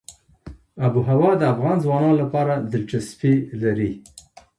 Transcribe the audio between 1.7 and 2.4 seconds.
ځوانانو